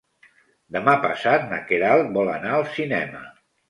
[0.77, 3.27] Demà passat na Queralt vol anar al cinema.